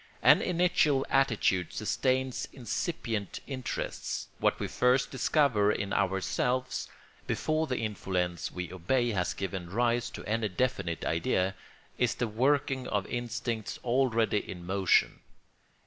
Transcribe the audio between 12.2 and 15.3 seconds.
working of instincts already in motion.